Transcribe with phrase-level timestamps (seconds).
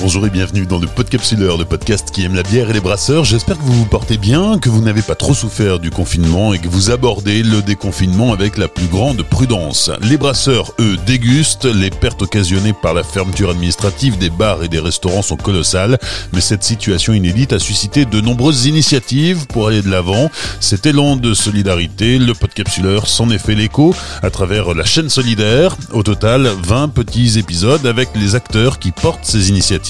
[0.00, 3.24] Bonjour et bienvenue dans le Podcapsuleur, le podcast qui aime la bière et les brasseurs.
[3.24, 6.58] J'espère que vous vous portez bien, que vous n'avez pas trop souffert du confinement et
[6.58, 9.90] que vous abordez le déconfinement avec la plus grande prudence.
[10.02, 11.64] Les brasseurs, eux, dégustent.
[11.64, 15.98] Les pertes occasionnées par la fermeture administrative des bars et des restaurants sont colossales,
[16.32, 20.28] mais cette situation inédite a suscité de nombreuses initiatives pour aller de l'avant.
[20.60, 25.76] Cet élan de solidarité, le Podcapsuleur s'en est fait l'écho à travers la chaîne solidaire.
[25.92, 29.84] Au total, 20 petits épisodes avec les acteurs qui portent ces initiatives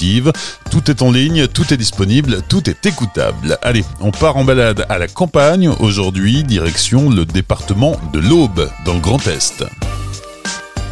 [0.71, 3.57] tout est en ligne, tout est disponible, tout est écoutable.
[3.61, 5.69] Allez, on part en balade à la campagne.
[5.79, 9.63] Aujourd'hui, direction le département de l'Aube, dans le Grand Est.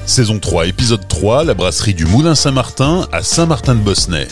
[0.06, 4.28] Saison 3, épisode 3, la brasserie du Moulin Saint-Martin à Saint-Martin-de-Bosnay.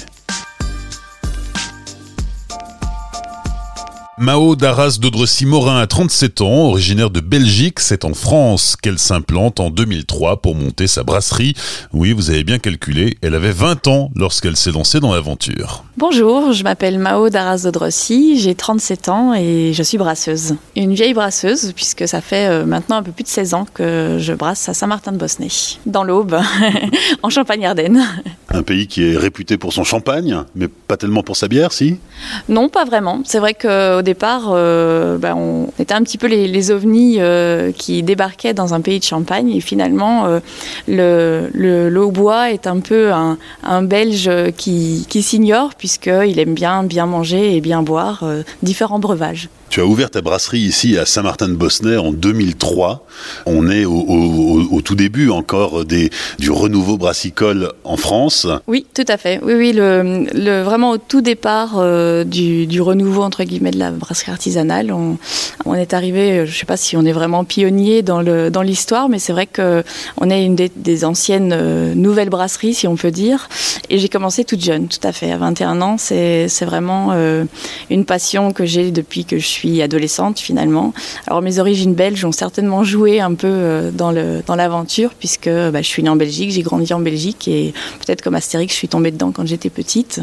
[4.22, 7.80] Mao Daras Dodressy-Morin a 37 ans, originaire de Belgique.
[7.80, 11.56] C'est en France qu'elle s'implante en 2003 pour monter sa brasserie.
[11.92, 15.86] Oui, vous avez bien calculé, elle avait 20 ans lorsqu'elle s'est lancée dans l'aventure.
[15.98, 20.56] Bonjour, je m'appelle Mao Daras Dodressy, j'ai 37 ans et je suis brasseuse.
[20.76, 24.18] Une vieille brasseuse puisque ça fait euh, maintenant un peu plus de 16 ans que
[24.20, 25.50] je brasse à Saint-Martin-de-Bosnay,
[25.88, 26.36] dans l'Aube,
[27.24, 28.06] en Champagne-Ardenne.
[28.50, 31.98] Un pays qui est réputé pour son champagne, mais pas tellement pour sa bière, si?
[32.50, 33.22] Non, pas vraiment.
[33.26, 37.72] C'est vrai qu'au départ, euh, ben, on était un petit peu les, les ovnis euh,
[37.72, 39.50] qui débarquaient dans un pays de Champagne.
[39.56, 40.40] Et finalement, euh,
[40.88, 41.50] le,
[42.54, 47.62] est un peu un, un Belge qui, qui s'ignore, puisqu'il aime bien, bien manger et
[47.62, 49.50] bien boire euh, différents breuvages.
[49.70, 53.06] Tu as ouvert ta brasserie ici à Saint-Martin-de-Bosnay en 2003.
[53.46, 58.48] On est au, au- au tout début encore des, du renouveau brassicole en France.
[58.68, 59.40] Oui, tout à fait.
[59.44, 63.80] Oui, oui, le, le- vraiment au tout départ euh, du, du renouveau entre guillemets de
[63.80, 65.18] la brasserie artisanale, on,
[65.74, 66.40] est arrivé.
[66.40, 69.20] euh, Je ne sais pas si on est vraiment pionnier dans le dans l'histoire, mais
[69.20, 69.84] c'est vrai que
[70.18, 73.48] on est une des, anciennes euh, nouvelles brasseries, si on peut dire.
[73.90, 75.96] Et j'ai commencé toute jeune, tout à fait, à 21 ans.
[75.98, 77.46] C'est vraiment euh,
[77.90, 80.94] une passion que j'ai depuis que je suis adolescente finalement.
[81.28, 85.82] Alors mes origines belges ont certainement joué un peu dans le dans l'aventure puisque bah,
[85.82, 88.88] je suis née en Belgique, j'ai grandi en Belgique et peut-être comme Astérix, je suis
[88.88, 90.20] tombée dedans quand j'étais petite.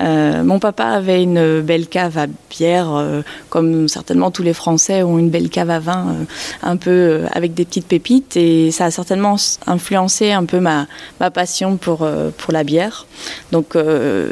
[0.00, 5.18] Mon papa avait une belle cave à bière, euh, comme certainement tous les Français ont
[5.18, 6.24] une belle cave à vin, euh,
[6.62, 9.36] un peu euh, avec des petites pépites, et ça a certainement
[9.66, 10.86] influencé un peu ma,
[11.20, 12.08] ma passion pour,
[12.38, 13.06] pour la bière.
[13.52, 13.76] Donc,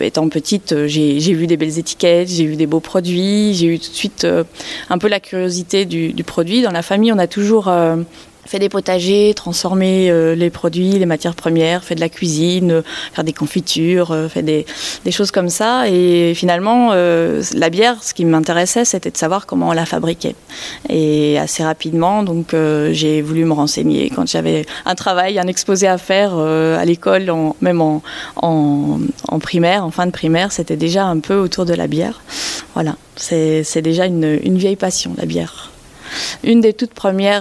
[0.00, 3.90] étant petite, j'ai vu des belles étiquettes, j'ai vu des beaux produits, j'ai eu tout
[3.90, 4.26] de suite
[4.90, 6.62] un peu la curiosité du, du produit.
[6.62, 7.70] Dans la famille, on a toujours
[8.48, 12.82] fait des potagers, transformé euh, les produits, les matières premières, fait de la cuisine, euh,
[13.12, 14.64] faire des confitures, euh, fait des,
[15.10, 15.88] choses comme ça.
[15.88, 20.34] Et finalement, euh, la bière, ce qui m'intéressait, c'était de savoir comment on la fabriquait.
[20.88, 24.10] Et assez rapidement, donc, euh, j'ai voulu me renseigner.
[24.10, 27.30] Quand j'avais un travail, un exposé à faire à l'école,
[27.60, 28.02] même en,
[28.36, 32.22] en, primaire, en fin de primaire, c'était déjà un peu autour de la bière.
[32.74, 35.70] Voilà, c'est déjà une vieille passion, la bière.
[36.44, 36.60] Une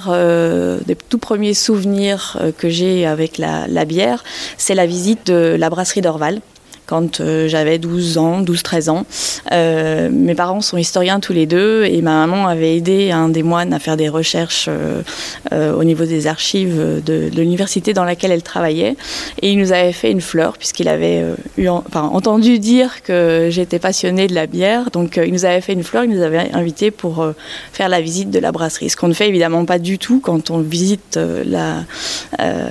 [0.10, 4.24] euh, des tout premiers souvenirs euh, que j'ai avec la bière,
[4.58, 6.42] c'est la visite de la brasserie d'Orval.
[6.88, 9.06] Quand euh, j'avais 12 ans, 12-13 ans,
[9.52, 13.44] Euh, mes parents sont historiens tous les deux et ma maman avait aidé un des
[13.44, 18.44] moines à faire des recherches euh, au niveau des archives de, l'université dans laquelle elle
[18.44, 18.96] travaillait.
[19.42, 21.24] Et il nous avait fait une fleur puisqu'il avait
[21.58, 24.92] eu, en- enfin, entendu dire que j'étais passionnée de la bière.
[24.92, 27.26] Donc il nous avait fait une fleur, il nous avait invité pour
[27.74, 28.90] faire la visite de la brasserie.
[28.90, 31.84] Ce qu'on ne fait évidemment pas du tout quand on visite la,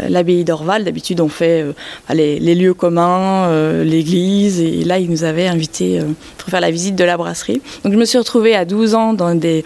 [0.08, 0.84] l'abbaye d'Orval.
[0.84, 1.64] D'habitude, on fait
[2.12, 3.84] les, les lieux communs, euh,
[4.14, 6.04] et là, il nous avait invités euh,
[6.38, 7.60] pour faire la visite de la brasserie.
[7.84, 9.64] Donc, je me suis retrouvée à 12 ans dans des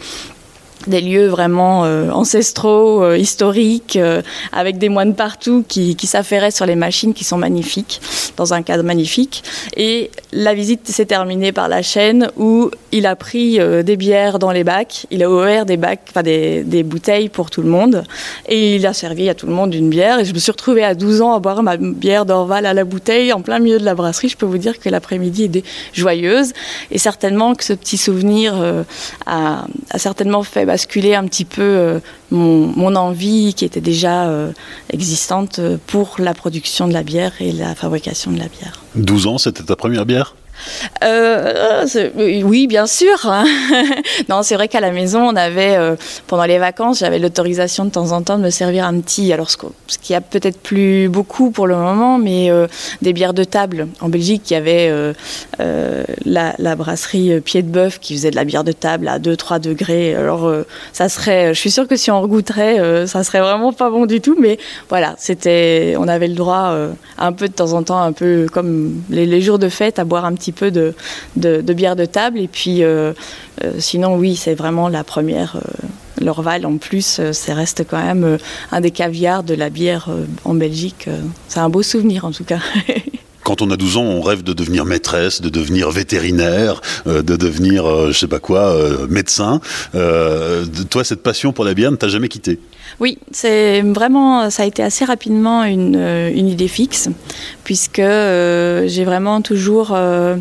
[0.87, 6.51] des lieux vraiment euh, ancestraux, euh, historiques, euh, avec des moines partout qui, qui s'affairaient
[6.51, 8.01] sur les machines qui sont magnifiques,
[8.37, 9.43] dans un cadre magnifique.
[9.77, 14.51] Et la visite s'est terminée par la chaîne où il a pris des bières dans
[14.51, 18.05] les bacs, il a ouvert des bacs, enfin des, des bouteilles pour tout le monde,
[18.49, 20.19] et il a servi à tout le monde une bière.
[20.19, 22.85] Et je me suis retrouvée à 12 ans à boire ma bière d'Orval à la
[22.85, 24.29] bouteille en plein milieu de la brasserie.
[24.29, 26.53] Je peux vous dire que l'après-midi était joyeuse,
[26.91, 28.55] et certainement que ce petit souvenir
[29.27, 31.99] a, a certainement fait basculer un petit peu euh,
[32.31, 34.53] mon, envie qui était déjà euh,
[34.93, 38.81] existante euh, pour la production de la bière et la fabrication de la bière.
[38.95, 40.37] 12 ans, c'était ta première bière?
[41.05, 41.85] Euh,
[42.45, 43.19] Oui, bien sûr.
[43.25, 43.45] Hein.
[44.29, 45.97] non, c'est vrai qu'à la maison, on avait, euh,
[46.27, 49.51] pendant les vacances, j'avais l'autorisation de temps en temps de me servir un petit, alors
[49.51, 49.57] ce,
[50.01, 52.67] qui a peut-être plus beaucoup pour le moment, mais euh,
[53.03, 53.89] des bières de table.
[54.01, 54.93] En Belgique, il y avait
[55.59, 60.15] la, brasserie Pied de Bœuf qui faisait de la bière de table à 2-3 degrés.
[60.15, 60.51] Alors,
[60.93, 64.21] ça serait, je suis sûre que si on regoutterait, ça serait vraiment pas bon du
[64.21, 64.59] tout, mais
[64.89, 66.75] voilà, c'était, on avait le droit
[67.19, 70.25] un peu de temps en temps, un peu comme les jours de fête, à boire
[70.25, 70.95] un petit peu de,
[71.73, 72.39] bière de table.
[72.39, 73.13] Et puis, euh,
[73.65, 75.57] euh, sinon, oui, c'est vraiment la première.
[75.57, 75.87] Euh,
[76.21, 78.37] L'Orval, en plus, ça reste quand même
[78.73, 80.11] un des caviars de la bière
[80.45, 81.09] en Belgique.
[81.49, 82.59] C'est un beau souvenir, en tout cas.
[83.43, 88.13] quand on a 12 ans, on rêve de devenir maîtresse, de devenir vétérinaire, de devenir,
[88.13, 88.77] je sais pas quoi,
[89.09, 89.63] médecin.
[89.93, 92.59] toi, cette passion pour la bière ne t'a jamais quitté
[92.99, 97.09] oui, c'est vraiment, ça a été assez rapidement une, euh, idée fixe,
[97.65, 100.37] puisque euh, j'ai vraiment toujours euh,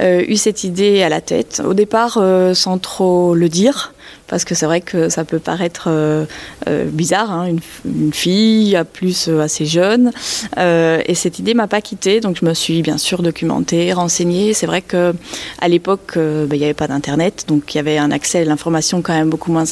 [0.00, 1.62] eu cette idée à la tête.
[1.64, 2.20] Au départ,
[2.54, 3.94] sans trop le dire,
[4.28, 6.24] parce que c'est vrai que ça peut paraître euh,
[6.68, 7.48] euh, bizarre, hein,
[7.84, 10.10] une, fille, à plus euh, assez jeune,
[10.56, 14.54] et cette idée m'a pas quittée, donc je me suis bien sûr documentée, renseignée.
[14.54, 15.14] C'est vrai que
[15.60, 18.44] à l'époque, bah, il n'y avait pas d'internet, donc il y avait un accès à
[18.44, 19.64] l'information quand même beaucoup moins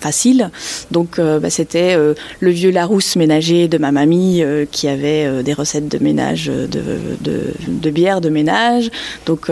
[0.00, 0.50] facile.
[0.90, 5.98] Donc bah, c'était le vieux Larousse ménager de ma mamie qui avait des recettes de
[6.02, 8.90] ménage, de bière de ménage.
[9.26, 9.48] Donc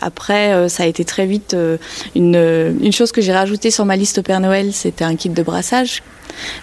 [0.00, 1.56] après, ça a été très vite
[2.14, 5.28] une une chose que j'ai rajoutée sur ma liste au Père Noël, c'était un kit
[5.28, 6.02] de brassage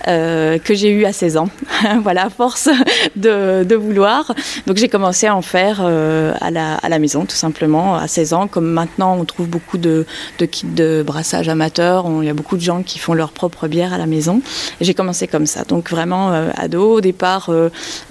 [0.08, 1.50] euh, que j'ai eu à 16 ans.
[2.04, 2.70] voilà, force
[3.16, 4.34] de, vouloir.
[4.68, 8.08] Donc j'ai commencé à en faire euh, à, la, à, la, maison, tout simplement, à
[8.08, 8.48] 16 ans.
[8.48, 10.06] Comme maintenant, on trouve beaucoup de,
[10.52, 12.06] kits de brassage amateurs.
[12.22, 14.42] Il y a beaucoup de gens qui font leur propre bière à la maison.
[14.82, 15.64] J'ai commencé comme ça.
[15.64, 17.50] Donc vraiment euh, ado, au départ,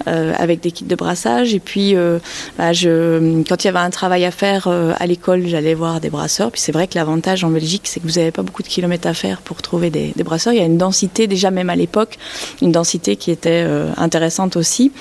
[0.05, 1.53] avec des kits de brassage.
[1.53, 1.95] Et puis,
[2.57, 6.51] bah, quand il y avait un travail à faire à l'école, j'allais voir des brasseurs.
[6.51, 9.07] Puis c'est vrai que l'avantage en Belgique, c'est que vous n'avez pas beaucoup de kilomètres
[9.07, 10.53] à faire pour trouver des, des brasseurs.
[10.53, 12.19] Il y a une densité déjà même à l'époque,
[12.61, 14.91] une densité qui était euh, intéressante aussi.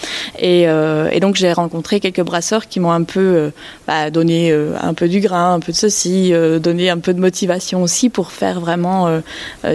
[0.43, 3.51] Euh, et, donc j'ai rencontré quelques brasseurs qui m'ont un peu euh,
[3.87, 7.83] bah, donné un peu du grain, un peu de ceci, donné un peu de motivation
[7.83, 9.21] aussi pour faire vraiment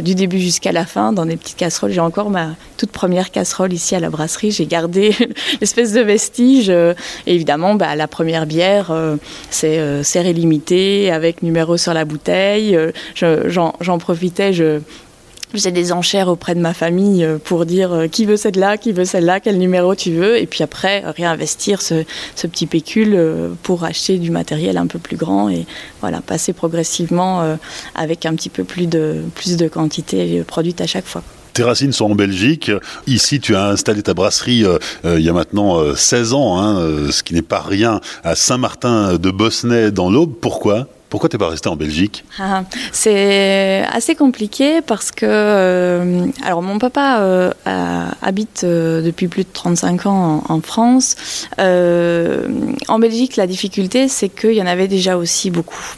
[0.02, 1.92] du début jusqu'à la fin dans des petites casseroles.
[1.92, 4.52] J'ai encore ma toute première casserole ici à la brasserie.
[4.52, 5.14] J'ai gardé
[5.62, 6.72] l'espèce de vestige.
[7.28, 8.94] évidemment, bah, la première bière,
[9.50, 12.78] c'est serré limité avec numéro sur la bouteille.
[13.16, 14.54] J'en profitais,
[15.58, 18.92] faisais des enchères auprès de ma famille euh, pour dire euh, qui veut celle-là, qui
[18.92, 22.04] veut celle-là, quel numéro tu veux, et puis après réinvestir ce,
[22.36, 25.66] petit pécule euh, pour acheter du matériel un peu plus grand et
[26.02, 27.58] voilà passer progressivement
[27.96, 31.22] avec un petit peu plus de plus de quantité produite à chaque fois.
[31.54, 32.72] Tes racines sont en Belgique.
[33.08, 34.66] Ici, tu as installé ta brasserie
[35.04, 39.32] il y a maintenant 16 ans, hein, ce qui n'est pas rien, à Saint-Martin de
[39.32, 40.34] Bosnay dans l'Aube.
[40.40, 40.88] Pourquoi?
[41.10, 42.24] Pourquoi tu n'es pas resté en Belgique?
[42.40, 47.52] Ah, C'est assez compliqué parce que euh, alors mon papa euh,
[48.22, 51.16] habite euh, depuis plus de 35 ans en, en France.
[51.58, 55.96] en Belgique, la difficulté, c'est qu'il y en avait déjà aussi beaucoup.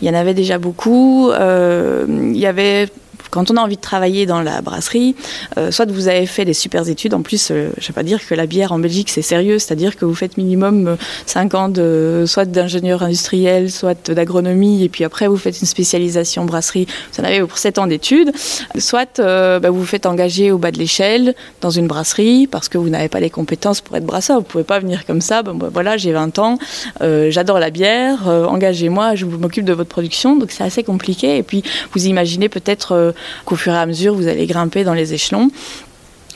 [0.00, 1.30] Il y en avait déjà beaucoup.
[1.32, 2.88] il y avait
[3.34, 5.16] quand on a envie de travailler dans la brasserie,
[5.58, 8.04] euh, soit vous avez fait des super études, en plus, euh, je ne vais pas
[8.04, 10.96] dire que la bière en Belgique c'est sérieux, c'est-à-dire que vous faites minimum
[11.26, 15.66] 5 euh, ans de, soit d'ingénieur industriel, soit d'agronomie, et puis après vous faites une
[15.66, 18.30] spécialisation brasserie, vous en avez pour 7 ans d'études,
[18.78, 22.78] soit bah, vous vous faites engager au bas de l'échelle dans une brasserie parce que
[22.78, 25.42] vous n'avez pas les compétences pour être brasseur, vous ne pouvez pas venir comme ça,
[25.42, 26.58] bon, bah, voilà, j'ai 20 ans,
[27.00, 31.64] j'adore la bière, engagez-moi, je m'occupe de votre production, donc c'est assez compliqué, et puis
[31.92, 33.12] vous imaginez peut-être
[33.44, 35.50] qu'au fur et à mesure, vous allez grimper dans les échelons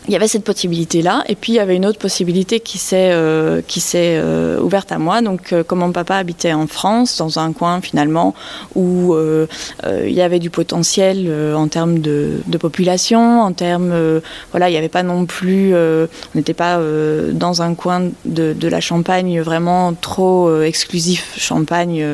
[0.08, 1.22] il y avait cette possibilité-là.
[1.28, 4.90] Et puis, il y avait une autre possibilité qui s'est euh, qui s'est euh, ouverte
[4.90, 5.20] à moi.
[5.20, 8.34] Donc, euh, comme mon papa habitait en France, dans un coin finalement
[8.74, 9.14] où
[9.84, 13.92] il y avait du potentiel en termes de, de, population, en termes,
[14.50, 16.80] voilà, il n'y avait pas non plus, on n'était pas
[17.32, 22.04] dans un coin de, de, la Champagne vraiment trop exclusif Champagne,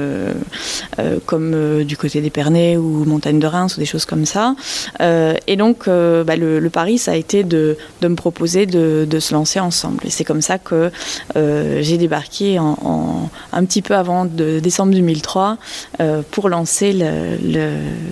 [1.26, 4.54] comme du côté d'Épernay ou Montagne de Reims ou des choses comme ça.
[5.00, 9.34] et donc, bah, le, le pari, ça a été de de me proposer de, se
[9.34, 10.06] lancer ensemble.
[10.06, 10.90] Et c'est comme ça que
[11.36, 15.56] euh, j'ai débarqué en, un petit peu avant décembre 2003
[16.00, 16.92] euh, pour lancer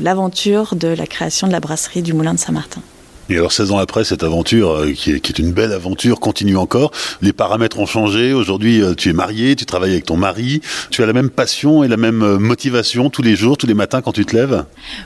[0.00, 2.80] l'aventure de la création de la brasserie du Moulin de Saint-Martin.
[3.28, 6.90] Et alors 16 ans après, cette aventure, euh, qui, est, une belle aventure, continue encore.
[7.22, 8.32] Les paramètres ont changé.
[8.32, 10.60] Aujourd'hui, euh, tu es marié, tu travailles avec ton mari.
[10.90, 13.74] Tu as la même passion et la même euh, motivation tous les jours, tous les
[13.74, 14.64] matins quand tu te lèves?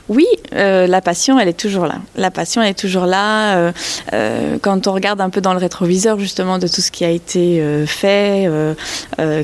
[0.09, 1.95] Oui, la passion, elle est toujours là.
[2.15, 3.71] La passion, elle est toujours là.
[4.61, 7.61] quand on regarde un peu dans le rétroviseur, justement, de tout ce qui a été
[7.85, 8.49] fait,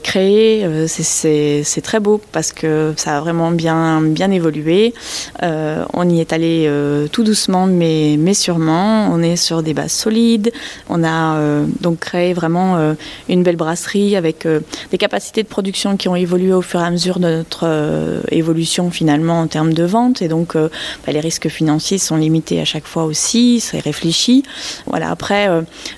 [0.03, 4.93] créé, c'est très beau parce que ça a vraiment bien, bien évolué.
[5.41, 6.69] on y est allé
[7.11, 8.62] tout doucement, mais, mais sûrement.
[8.71, 10.51] On est sur des bases solides.
[10.89, 12.93] On a euh, donc créé vraiment euh,
[13.29, 14.59] une belle brasserie avec euh,
[14.91, 18.91] des capacités de production qui ont évolué au fur et à mesure de notre évolution
[18.91, 20.21] finalement en termes de vente.
[20.21, 20.69] Et donc bah,
[21.07, 23.59] les risques financiers sont limités à chaque fois aussi.
[23.59, 24.43] C'est réfléchi.
[24.87, 25.09] Voilà.
[25.09, 25.49] Après,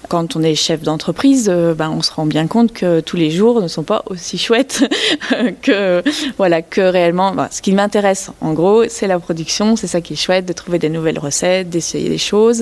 [0.10, 3.62] quand on est chef d'entreprise, bah, on se rend bien compte que tous les jours
[3.62, 4.84] ne sont pas aussi chouettes
[5.62, 6.03] que
[6.38, 7.34] voilà que réellement.
[7.34, 9.75] Bah, ce qui m'intéresse en gros, c'est la production.
[9.75, 12.54] C'est ça qui est chouette de trouver des nouvelles recettes, d'essayer des choses.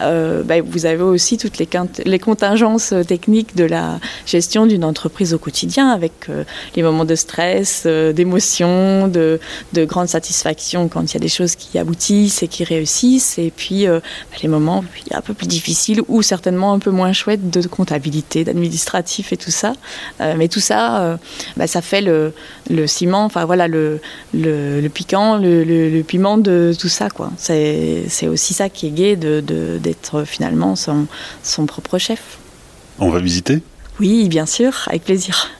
[0.00, 5.38] Euh, bah, vous avez aussi toutes les, contingences techniques de la gestion d'une entreprise au
[5.38, 6.44] quotidien, avec euh,
[6.76, 9.40] les moments de stress, euh, d'émotion, de,
[9.72, 13.52] de, grande satisfaction quand il y a des choses qui aboutissent et qui réussissent, et
[13.54, 14.00] puis bah,
[14.42, 19.32] les moments un peu plus difficiles ou certainement un peu moins chouettes de comptabilité, d'administratif
[19.32, 19.72] et tout ça.
[20.20, 21.18] mais tout ça,
[21.56, 22.32] bah, ça fait le,
[22.86, 24.00] ciment, enfin voilà, le
[24.92, 27.08] piquant, le, piment de tout ça.
[27.38, 31.06] C'est aussi ça qui est gai de, d'être finalement son,
[31.42, 32.38] son propre chef.
[32.98, 33.62] On va visiter?
[33.98, 35.50] Oui, bien sûr, avec plaisir.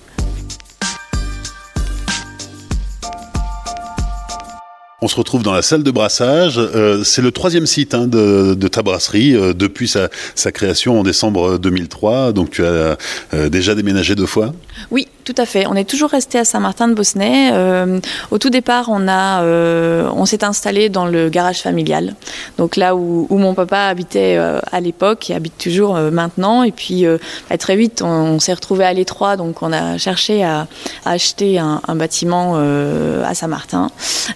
[5.03, 6.59] On se retrouve dans la salle de brassage.
[6.59, 10.09] Euh, c'est le troisième site hein, de, ta brasserie euh, depuis sa,
[10.53, 12.33] création en décembre 2003.
[12.33, 12.99] Donc tu as
[13.33, 14.53] euh, déjà déménagé deux fois?
[14.91, 15.67] Oui, tout à fait.
[15.67, 17.51] On est toujours resté à Saint-Martin-de-Bosnay.
[17.53, 18.01] Euh,
[18.31, 22.15] au tout départ, on, euh, on s'est installé dans le garage familial,
[22.59, 26.63] donc là où, mon papa habitait euh, à l'époque et habite toujours maintenant.
[26.63, 27.05] Et puis
[27.49, 30.67] bah, très vite, on, s'est retrouvé à l'étroit, donc on a cherché à,
[31.05, 33.91] acheter un, bâtiment à Saint-Martin,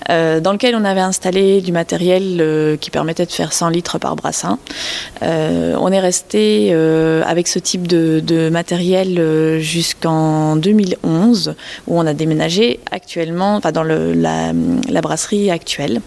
[0.08, 4.58] dans lequel on avait installé du matériel qui permettait de faire 100 litres par brassin.
[5.22, 6.72] on est resté
[7.26, 11.54] avec ce type de, de matériel jusqu'en 2000 2011
[11.86, 14.52] où on a déménagé actuellement, enfin dans la,
[15.00, 16.00] brasserie actuelle,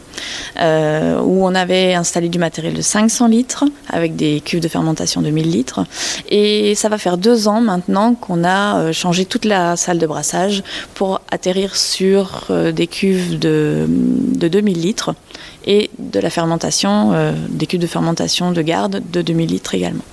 [0.60, 5.22] euh, où on avait installé du matériel de 500 litres avec des cuves de fermentation
[5.22, 5.86] de 1000 litres.
[6.30, 10.08] Et ça va faire deux ans maintenant qu'on a euh, changé toute la salle de
[10.08, 15.16] brassage pour atterrir sur euh, des cuves de, de 2000 litres
[15.66, 17.12] et de la fermentation,
[17.50, 20.04] des cuves de fermentation de garde de 2000 litres également.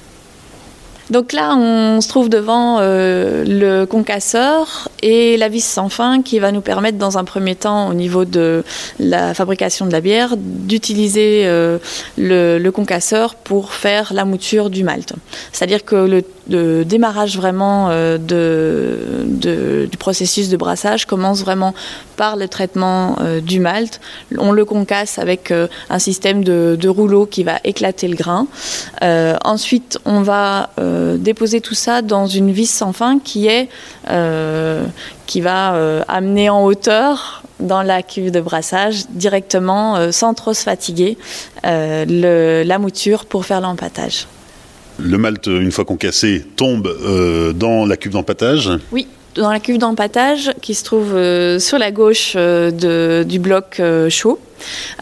[1.10, 6.38] Donc là, on se trouve devant euh, le concasseur et la vis sans fin qui
[6.38, 8.64] va nous permettre, dans un premier temps, au niveau de
[8.98, 11.78] la fabrication de la bière, d'utiliser euh,
[12.16, 15.12] le, concasseur pour faire la mouture du malt.
[15.52, 21.74] C'est-à-dire que le, démarrage vraiment euh, de, du processus de brassage commence vraiment
[22.16, 24.00] par le traitement du malt.
[24.38, 25.52] On le concasse avec
[25.90, 28.46] un système de, de, rouleau qui va éclater le grain.
[29.44, 30.70] ensuite, on va
[31.04, 33.48] euh, déposer tout ça dans une vis sans fin qui
[34.10, 34.84] euh,
[35.36, 41.16] va euh, amener en hauteur dans la cuve de brassage directement sans trop se fatiguer
[41.62, 44.26] la mouture pour faire l'empattage.
[44.98, 46.88] Le malt, une fois concassé, tombe
[47.56, 51.10] dans la cuve d'empattage Oui, dans la cuve d'empattage qui se trouve
[51.58, 54.38] sur la gauche du bloc chaud.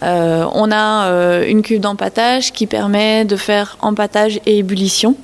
[0.00, 5.16] on a une cuve d'empattage qui permet de faire empattage et ébullition.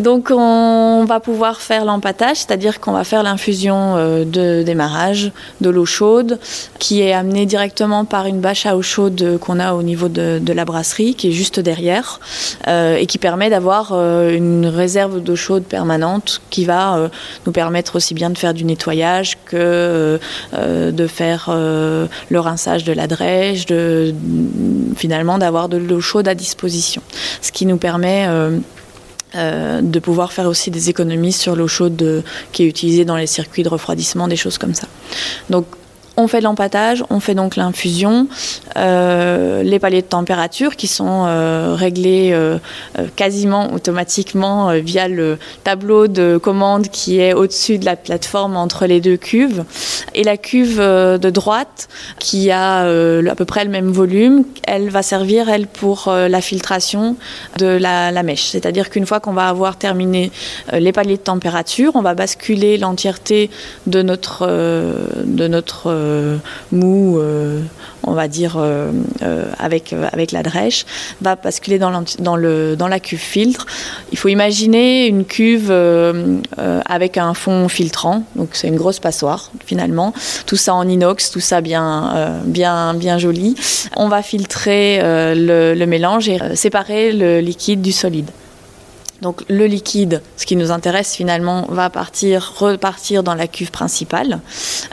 [0.00, 5.30] Donc on va pouvoir faire l'empattage, c'est-à-dire qu'on va faire l'infusion euh, de démarrage
[5.60, 6.38] de l'eau chaude
[6.78, 10.40] qui est amenée directement par une bâche à eau chaude qu'on a au niveau de,
[10.52, 12.18] la brasserie qui est juste derrière
[12.66, 17.10] euh, et qui permet d'avoir euh, une réserve d'eau chaude permanente qui va
[17.44, 20.18] nous permettre aussi bien de faire du nettoyage que
[20.52, 23.66] de faire le rinçage de la drèche,
[24.96, 27.02] finalement d'avoir de l'eau chaude à disposition.
[27.42, 28.26] Ce qui nous permet
[29.34, 33.26] euh, de pouvoir faire aussi des économies sur l'eau chaude qui est utilisée dans les
[33.26, 34.88] circuits de refroidissement, des choses comme ça.
[35.50, 35.66] Donc
[36.20, 38.28] on fait l'empattage, on fait donc l'infusion,
[38.76, 42.58] euh, les paliers de température qui sont euh, réglés euh,
[43.16, 49.00] quasiment automatiquement via le tableau de commande qui est au-dessus de la plateforme entre les
[49.00, 49.64] deux cuves.
[50.14, 55.02] Et la cuve de droite, qui a à peu près le même volume, elle va
[55.02, 57.16] servir, elle, pour la filtration
[57.58, 58.46] de la, la mèche.
[58.46, 60.32] C'est-à-dire qu'une fois qu'on va avoir terminé
[60.72, 63.50] les paliers de température, on va basculer l'entièreté
[63.86, 65.90] de notre, de notre
[66.72, 67.60] mou euh,
[68.02, 68.58] on va dire,
[69.58, 70.86] avec, avec la drèche,
[71.20, 71.90] va basculer dans,
[72.36, 73.66] le, dans la cuve filtre.
[74.10, 75.70] Il faut imaginer une cuve
[76.86, 80.14] avec un fond filtrant, donc c'est une grosse passoire finalement.
[80.46, 83.54] Tout ça en inox, tout ça bien, bien, bien joli.
[83.96, 88.30] On va filtrer le mélange et séparer le liquide du solide.
[89.22, 94.40] Donc le liquide, ce qui nous intéresse finalement, va partir, repartir dans la cuve principale,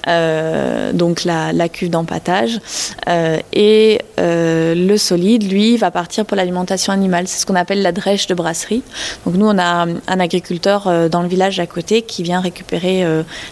[0.07, 2.59] euh, donc la, cuve d'empattage,
[3.07, 7.27] euh, et euh, le solide, lui, va partir pour l'alimentation animale.
[7.27, 8.83] C'est ce qu'on appelle la drèche de brasserie.
[9.25, 13.05] Donc nous, on a un agriculteur dans le village à côté qui vient récupérer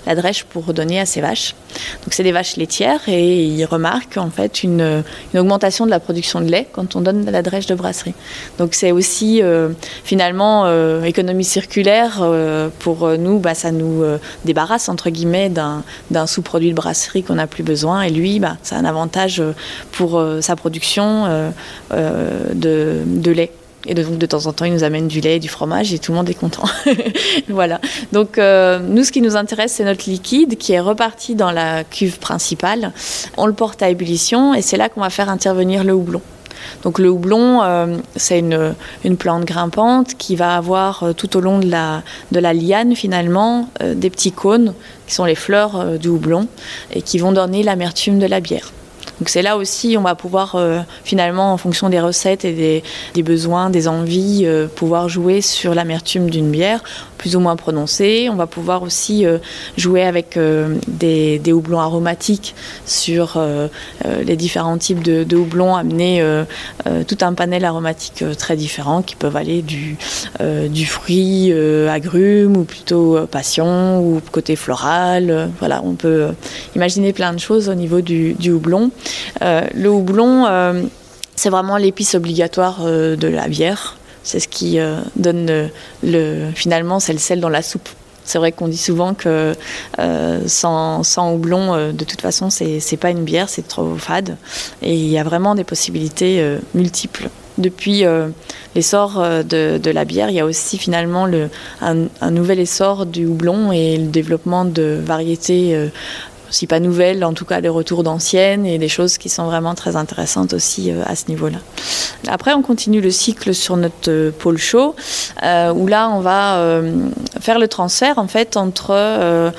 [0.06, 1.56] la drèche pour donner à ses vaches.
[2.04, 5.04] Donc c'est des vaches laitières et il remarque en fait une,
[5.34, 8.14] une, augmentation de la production de lait quand on donne la drèche de brasserie.
[8.58, 9.42] Donc c'est aussi
[10.04, 16.28] finalement euh, économie circulaire, euh, pour nous, bah, ça nous euh, débarrasse entre guillemets d'un
[16.28, 18.02] sous-produit de brasserie qu'on n'a plus besoin.
[18.02, 19.42] Et lui, bah, c'est un avantage
[19.92, 21.26] pour sa production
[21.92, 23.52] de, de lait.
[23.88, 26.00] Et donc de temps en temps, il nous amène du lait et du fromage et
[26.00, 26.64] tout le monde est content.
[27.50, 27.80] voilà.
[28.12, 32.18] Donc nous, ce qui nous intéresse, c'est notre liquide qui est reparti dans la cuve
[32.20, 32.92] principale.
[33.38, 36.22] On le porte à ébullition et c'est là qu'on va faire intervenir le houblon.
[36.84, 41.60] Donc le houblon, euh, c'est une, plante grimpante qui va avoir euh, tout au long
[41.60, 44.74] de la, liane finalement euh, des petits cônes
[45.08, 46.48] qui sont les fleurs du houblon
[46.92, 48.72] et qui vont donner l'amertume de la bière.
[49.20, 50.58] Donc c'est là aussi on va pouvoir
[51.04, 56.52] finalement en fonction des recettes et des, besoins, des envies, pouvoir jouer sur l'amertume d'une
[56.52, 56.84] bière
[57.26, 58.30] plus ou moins prononcé.
[58.32, 59.40] On va pouvoir aussi euh,
[59.78, 62.54] jouer avec euh, des, houblons aromatiques
[62.86, 63.68] sur euh,
[64.24, 66.24] les différents types de, houblons, amener
[67.08, 69.98] tout un panel aromatique très différent qui peuvent aller du,
[70.86, 71.52] fruit
[71.90, 75.50] agrume ou plutôt passion ou côté floral.
[75.60, 76.28] Voilà, on peut
[76.76, 78.92] imaginer plein de choses au niveau du houblon.
[79.42, 80.90] Le houblon,
[81.36, 83.98] c'est vraiment l'épice obligatoire de la bière.
[84.26, 85.70] C'est ce qui euh, donne
[86.04, 87.88] le, finalement, c'est le sel dans la soupe.
[88.24, 89.54] C'est vrai qu'on dit souvent que
[90.00, 94.38] euh, sans, houblon, euh, de toute façon, c'est, pas une bière, c'est trop fade.
[94.82, 96.44] Et il y a vraiment des possibilités
[96.74, 97.30] multiples.
[97.60, 98.04] Depuis
[98.74, 101.50] l'essor de, la bière, il y a aussi finalement le,
[101.82, 105.90] un, un, nouvel essor du houblon et le développement de variétés
[106.50, 109.76] si pas nouvelles, en tout cas des retours d'anciennes et des choses qui sont vraiment
[109.76, 111.58] très intéressantes aussi euh, à ce niveau-là.
[112.28, 114.96] Après, on continue le cycle sur notre euh, pôle chaud,
[115.44, 116.36] euh, où là, on va
[117.40, 119.52] faire le transfert en fait entre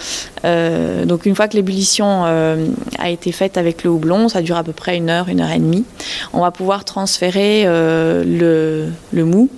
[1.05, 4.73] donc une fois que l'ébullition a été faite avec le houblon, ça dure à peu
[4.73, 5.85] près une heure, une heure et demie.
[6.33, 9.49] On va pouvoir transférer le, le mou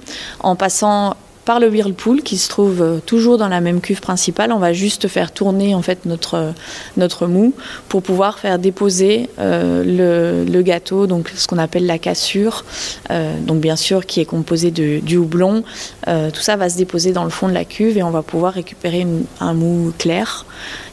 [0.40, 1.14] en passant
[1.48, 4.52] par le whirlpool qui se trouve euh, toujours dans la même cuve principale.
[4.52, 6.52] On va juste faire tourner en fait notre,
[6.98, 7.54] notre mou
[7.88, 12.66] pour pouvoir faire déposer euh, le, gâteau, donc ce qu'on appelle la cassure,
[13.10, 15.64] euh, donc bien sûr qui est composé du houblon.
[16.04, 18.52] tout ça va se déposer dans le fond de la cuve et on va pouvoir
[18.52, 19.06] récupérer
[19.40, 20.44] un mou clair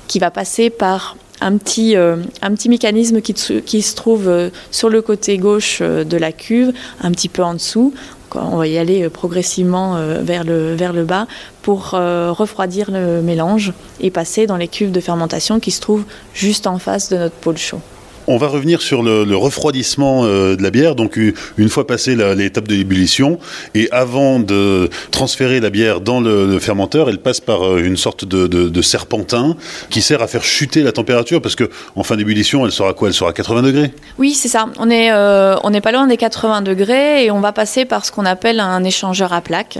[0.08, 4.32] qui va passer par un petit, un petit mécanisme qui, qui, se trouve
[4.72, 7.94] sur le côté gauche de la cuve, un petit peu en dessous.
[8.38, 11.28] On va y aller euh, progressivement euh, vers le, vers le bas
[11.62, 16.06] pour euh, refroidir le mélange et passer dans les cuves de fermentation qui se trouvent
[16.34, 17.82] juste en face de notre pôle chaud.
[18.28, 20.96] On va revenir sur le, refroidissement euh, de la bière.
[20.96, 23.40] Donc, une fois passé l'étape de l'ébullition,
[23.76, 28.26] et avant de transférer la bière dans le, fermenteur, elle passe par euh, une sorte
[28.26, 29.56] de, serpentin
[29.90, 33.10] qui sert à faire chuter la température, parce que en fin d'ébullition, elle sera quoi?
[33.10, 33.92] Elle sera à 80 degrés?
[34.18, 34.68] Oui, c'est ça.
[34.80, 38.06] On est, euh, on n'est pas loin des 80 degrés, et on va passer par
[38.06, 39.80] ce qu'on appelle un échangeur à plaques,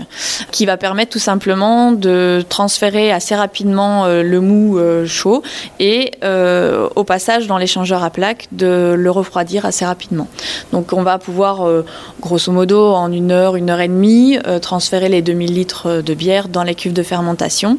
[0.52, 5.42] qui va permettre tout simplement de transférer assez rapidement le mou chaud,
[5.80, 6.12] et
[6.94, 10.28] au passage dans l'échangeur à plaques de le refroidir assez rapidement.
[10.72, 11.84] Donc on va pouvoir, euh,
[12.20, 16.14] grosso modo, en une heure, une heure et demie, euh, transférer les 2000 litres de
[16.14, 17.78] bière dans les cuves de fermentation.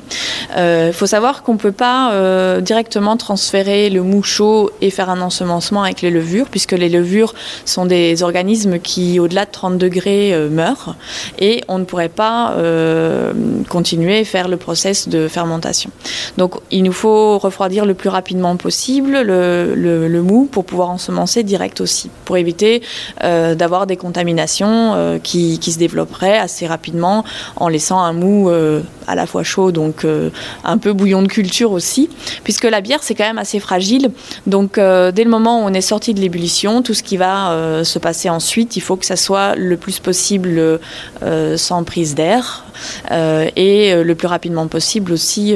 [0.51, 2.13] Il euh, faut savoir qu'on ne peut pas
[2.61, 7.33] directement transférer le mou chaud et faire un ensemencement avec les levures, puisque les levures
[7.65, 10.95] sont des organismes qui, au-delà de 30 degrés, meurent,
[11.39, 12.55] et on ne pourrait pas
[13.69, 15.91] continuer à faire le process de fermentation.
[16.37, 21.43] Donc il nous faut refroidir le plus rapidement possible le, le mou pour pouvoir ensemencer
[21.43, 22.81] direct aussi, pour éviter
[23.23, 27.23] euh, d'avoir des contaminations euh, qui, qui, se développeraient assez rapidement
[27.55, 30.05] en laissant un mou euh, à la fois chaud, donc
[30.65, 32.09] un peu bouillon de culture aussi,
[32.43, 34.11] puisque la bière c'est quand même assez fragile.
[34.47, 37.99] Donc dès le moment où on est sorti de l'ébullition, tout ce qui va se
[37.99, 40.79] passer ensuite, il faut que ça soit le plus possible
[41.55, 42.65] sans prise d'air
[43.11, 45.55] et le plus rapidement possible aussi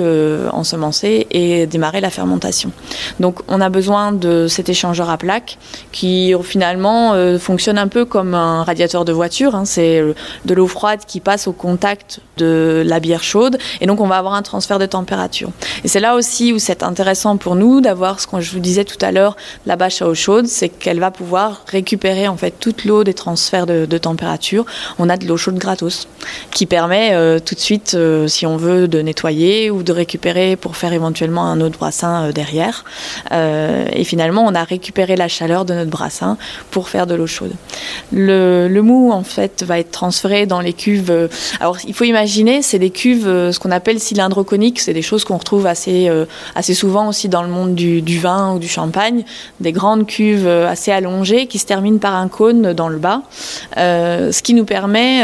[0.51, 2.71] ensemencer et démarrer la fermentation.
[3.19, 5.57] Donc on a besoin de cet échangeur à plaques
[5.91, 9.55] qui finalement fonctionne un peu comme un radiateur de voiture.
[9.55, 9.65] Hein.
[9.65, 10.01] C'est
[10.45, 14.17] de l'eau froide qui passe au contact de la bière chaude et donc on va
[14.17, 15.51] avoir un transfert de température.
[15.84, 18.86] Et c'est là aussi où c'est intéressant pour nous d'avoir ce que je vous disais
[18.86, 22.53] tout à l'heure, la bâche à eau chaude, c'est qu'elle va pouvoir récupérer en fait
[22.60, 24.65] toute l'eau des transferts de, température.
[24.99, 26.07] On a de l'eau chaude gratos
[26.51, 30.56] qui permet euh, tout de suite, euh, si on veut, de nettoyer ou de récupérer
[30.56, 32.84] pour faire éventuellement un autre brassin euh, derrière.
[33.32, 36.38] et finalement, on a récupéré la chaleur de notre brassin
[36.69, 37.54] pour faire de l'eau chaude.
[38.12, 41.30] Le, mou en fait va être transféré dans les cuves.
[41.60, 45.24] alors il faut imaginer, c'est des cuves, ce qu'on appelle cylindro coniques, c'est des choses
[45.24, 46.10] qu'on retrouve assez,
[46.56, 49.24] assez souvent aussi dans le monde du, vin ou du champagne,
[49.60, 53.21] des grandes cuves assez allongées qui se terminent par un cône dans le bas,
[53.76, 55.24] ce qui nous permet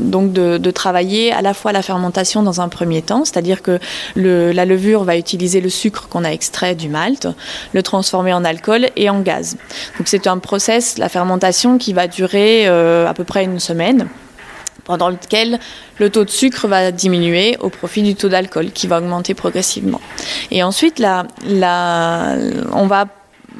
[0.00, 0.98] donc de, travailler
[1.32, 3.78] à la fois la fermentation dans un premier temps, c'est-à-dire que
[4.16, 7.28] la levure va utiliser le sucre qu'on a extrait du malt,
[7.72, 9.56] le transformer en alcool et en gaz.
[9.98, 14.08] Donc c'est un process, la fermentation, qui va durer euh, à peu près une semaine
[14.84, 15.58] pendant lequel
[15.98, 20.00] le taux de sucre va diminuer au profit du taux d'alcool qui va augmenter progressivement.
[20.50, 21.26] Et ensuite, la,
[22.72, 23.06] on va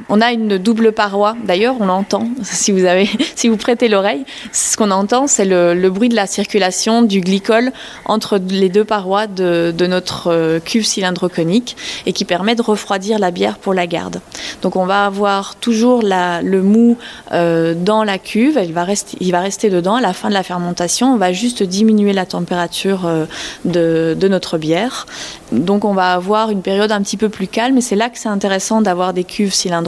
[0.09, 1.37] on a une double paroi.
[1.45, 5.89] D'ailleurs, on entend, si vous, avez, si vous prêtez l'oreille, ce qu'on entend, c'est le,
[5.89, 7.73] bruit de la circulation du glycol
[8.05, 13.31] entre les deux parois de, notre euh, cuve cylindro-conique et qui permet de refroidir la
[13.31, 14.21] bière pour la garde.
[14.63, 16.97] Donc, on va avoir toujours le mou
[17.33, 19.97] euh, dans la cuve, il va, rester, il va rester dedans.
[19.97, 23.25] À la fin de la fermentation, on va juste diminuer la température euh,
[23.65, 25.07] de, de notre bière.
[25.53, 28.19] Donc, on va avoir une période un petit peu plus calme et c'est là que
[28.19, 29.88] c'est intéressant d'avoir des cuves cylindro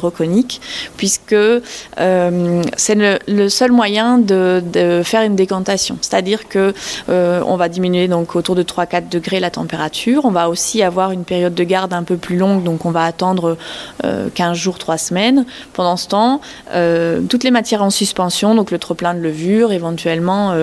[0.96, 4.62] puisque euh, c'est le, seul moyen de,
[5.04, 5.98] faire une décantation.
[6.00, 6.72] C'est-à-dire que
[7.08, 10.24] euh, on va diminuer donc autour de 3-4 degrés la température.
[10.24, 13.04] On va aussi avoir une période de garde un peu plus longue, donc on va
[13.04, 13.56] attendre
[14.02, 15.44] 15 euh, jours, 3 semaines.
[15.72, 16.40] Pendant ce temps,
[17.28, 20.54] toutes les matières en suspension, donc le trop-plein de levure, éventuellement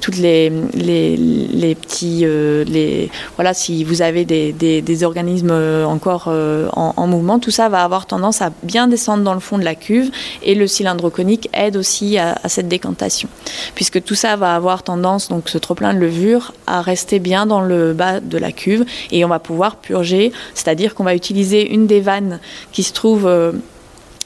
[0.00, 2.24] toutes les, les, petits...
[2.24, 5.54] les, voilà, si vous avez des, des, organismes
[5.86, 9.58] encore en, en mouvement, tout ça va avoir tendance à bien descendre dans le fond
[9.58, 10.10] de la cuve
[10.42, 13.28] et le cylindre conique aide aussi à, cette décantation.
[13.74, 17.60] Puisque tout ça va avoir tendance, donc ce trop-plein de levure, à rester bien dans
[17.60, 21.86] le bas de la cuve et on va pouvoir purger, c'est-à-dire qu'on va utiliser une
[21.86, 22.40] des vannes
[22.72, 23.52] qui se trouve euh,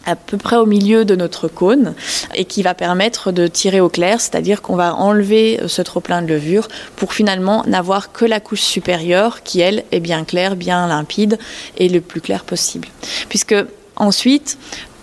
[0.06, 1.94] à peu près au milieu de notre cône
[2.34, 6.28] et qui va permettre de tirer au clair, c'est-à-dire qu'on va enlever ce trop-plein de
[6.28, 11.38] levure pour finalement n'avoir que la couche supérieure qui, elle, est bien claire, bien limpide
[11.76, 12.88] et le plus clair possible.
[13.28, 13.54] Puisque
[14.00, 14.56] Ensuite,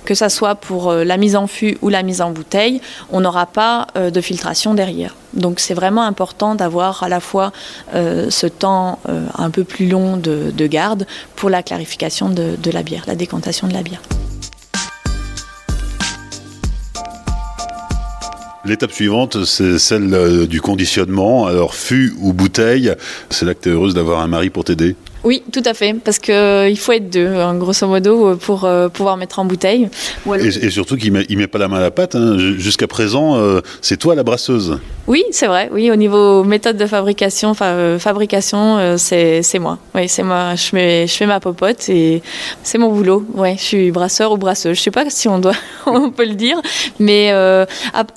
[0.06, 2.82] que ce soit pour euh, la mise en fût ou la mise en bouteille,
[3.12, 5.16] on n'aura pas euh, de filtration derrière.
[5.34, 7.52] Donc c'est vraiment important d'avoir à la fois
[7.94, 9.00] euh, ce temps
[9.38, 11.06] un peu plus long de, garde
[11.36, 14.02] pour la clarification de la bière, la décantation de la bière.
[18.66, 21.46] L'étape suivante, c'est celle du conditionnement.
[21.46, 22.94] Alors, fût ou bouteille,
[23.30, 25.94] c'est là que tu es heureuse d'avoir un mari pour t'aider oui, tout à fait,
[25.94, 29.90] parce qu'il euh, faut être deux, hein, grosso modo, pour euh, pouvoir mettre en bouteille.
[30.40, 32.16] Et, surtout qu'il ne met, met, pas la main à la pâte.
[32.16, 32.38] Hein.
[32.58, 34.80] Jusqu'à présent, euh, c'est toi la brasseuse.
[35.08, 35.70] Oui, c'est vrai.
[35.72, 39.80] Oui, au niveau méthode de fabrication, fabrication, c'est moi.
[39.96, 40.54] Oui, c'est moi.
[40.56, 42.22] Je fais, je fais ma popote et
[42.62, 43.26] c'est mon boulot.
[43.34, 44.76] Ouais, je suis brasseur ou brasseuse.
[44.78, 46.62] Je sais pas si on doit, on peut le dire,
[47.00, 47.32] mais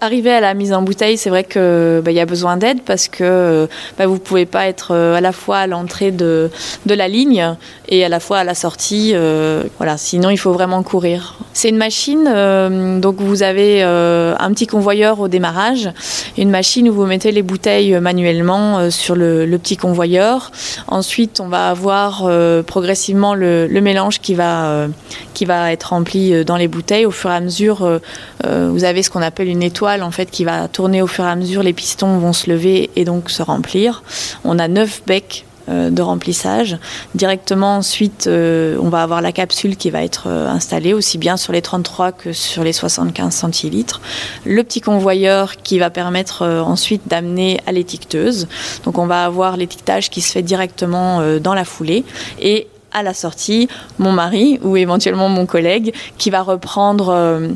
[0.01, 2.81] arriver à la mise en bouteille, c'est vrai que bah, il y a besoin d'aide
[2.85, 6.51] parce que bah, vous pouvez pas être à la fois à l'entrée de
[6.89, 7.55] de la ligne
[7.88, 9.12] et à la fois à la sortie.
[9.14, 11.37] Euh, voilà, sinon il faut vraiment courir.
[11.53, 15.90] C'est une machine, euh, donc vous avez euh, un petit convoyeur au démarrage,
[16.38, 20.50] une machine où vous mettez les bouteilles manuellement sur le, petit convoyeur.
[20.87, 22.29] Ensuite, on va avoir
[22.64, 24.87] progressivement le, mélange qui va,
[25.35, 27.05] qui va être rempli dans les bouteilles.
[27.05, 28.00] Au fur et à mesure,
[28.44, 31.31] vous avez ce qu'on appelle une étoile en fait qui va tourner au fur et
[31.31, 31.62] à mesure.
[31.62, 34.03] Les pistons vont se lever et donc se remplir.
[34.44, 36.79] On a neuf becs de remplissage.
[37.15, 41.37] Directement ensuite, euh, on va avoir la capsule qui va être euh, installée aussi bien
[41.37, 44.01] sur les 33 que sur les 75 centilitres.
[44.45, 48.49] Le petit convoyeur qui va permettre ensuite d'amener à l'étiqueteuse.
[48.85, 52.05] Donc on va avoir l'étiquetage qui se fait directement dans la foulée
[52.41, 57.49] et à la sortie, mon mari ou éventuellement mon collègue qui va reprendre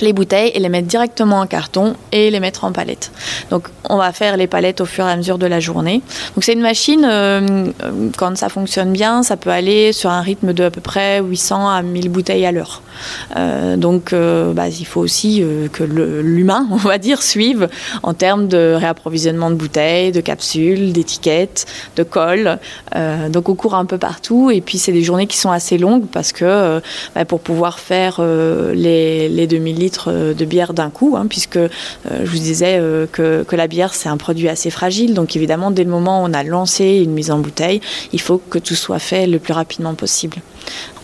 [0.00, 3.12] les bouteilles et les mettre directement en carton et les mettre en palette.
[3.50, 6.02] Donc on va faire les palettes au fur et à mesure de la journée.
[6.34, 7.06] Donc c'est une machine,
[8.16, 11.68] quand ça fonctionne bien, ça peut aller sur un rythme de à peu près 800
[11.68, 12.82] à 1000 bouteilles à l'heure.
[13.76, 17.68] donc bah, il faut aussi que l'humain, on va dire, suive
[18.02, 22.58] en termes de réapprovisionnement de bouteilles, de capsules, d'étiquettes, de colle.
[23.28, 26.06] donc on court un peu partout et puis c'est des journées qui sont assez longues
[26.06, 26.80] parce que
[27.14, 31.26] bah, pour pouvoir faire euh, les, les, 2000 litres euh, de bière d'un coup, hein,
[31.28, 31.68] puisque euh,
[32.06, 32.80] je vous disais
[33.12, 35.14] que, la bière c'est un produit assez fragile.
[35.14, 37.80] Donc évidemment, dès le moment où on a lancé une mise en bouteille,
[38.12, 40.36] il faut que tout soit fait le plus rapidement possible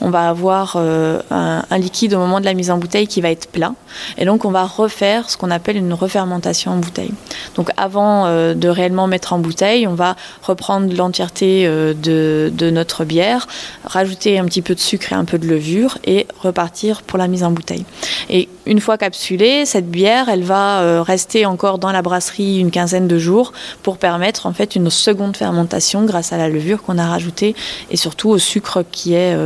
[0.01, 3.31] on va avoir euh, un, liquide au moment de la mise en bouteille qui va
[3.31, 3.75] être plat.
[4.19, 7.13] Et donc, on va refaire ce qu'on appelle une refermentation en bouteille.
[7.55, 13.05] Donc, avant euh, de réellement mettre en bouteille, on va reprendre l'entièreté euh, de, notre
[13.05, 13.47] bière,
[13.85, 17.29] rajouter un petit peu de sucre et un peu de levure et repartir pour la
[17.29, 17.85] mise en bouteille.
[18.29, 23.07] Et une fois capsulée, cette bière, elle va rester encore dans la brasserie une quinzaine
[23.07, 23.53] de jours
[23.83, 27.55] pour permettre en fait une seconde fermentation grâce à la levure qu'on a rajoutée
[27.91, 29.37] et surtout au sucre qui est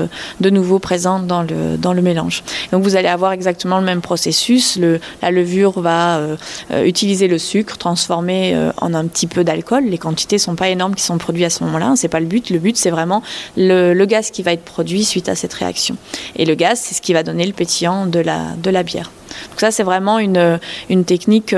[0.40, 2.42] de nouveau présente dans le, dans le mélange.
[2.72, 4.78] Donc vous allez avoir exactement le même processus.
[5.22, 6.36] La levure va euh,
[6.70, 9.84] euh, utiliser le sucre, transformer euh, en un petit peu d'alcool.
[9.84, 11.94] Les quantités ne sont pas énormes qui sont produites à ce moment-là.
[11.96, 12.50] C'est pas le but.
[12.50, 13.22] Le but, c'est vraiment
[13.56, 15.96] le, gaz qui va être produit suite à cette réaction.
[16.36, 19.10] Et le gaz, c'est ce qui va donner le pétillant de la, de la bière.
[19.50, 21.54] Donc ça, c'est vraiment une, une technique,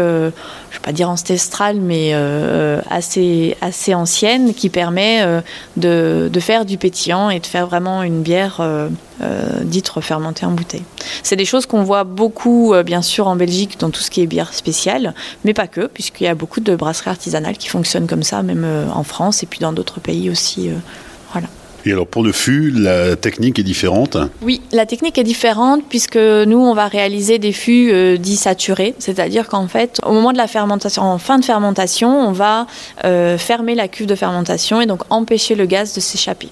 [0.73, 5.41] je ne vais pas dire ancestrale, mais euh, assez, assez ancienne, qui permet euh,
[5.77, 8.61] de, de, faire du pétillant et de faire vraiment une bière
[9.63, 10.83] dite refermentée en bouteille.
[11.23, 14.27] C'est des choses qu'on voit beaucoup, bien sûr, en Belgique, dans tout ce qui est
[14.27, 18.25] bière spéciale, mais pas que, puisqu'il y a beaucoup de brasseries artisanales qui fonctionnent comme
[18.25, 20.71] ça, même en France et puis dans d'autres pays aussi.
[21.33, 21.49] voilà.
[21.85, 26.17] Et alors pour le fût, la technique est différente Oui, la technique est différente puisque
[26.17, 30.37] nous, on va réaliser des fûts euh, dits saturés, c'est-à-dire qu'en fait, au moment de
[30.37, 32.67] la fermentation, en fin de fermentation, on va
[33.05, 36.49] euh, fermer la cuve de fermentation et donc empêcher le gaz de s'échapper.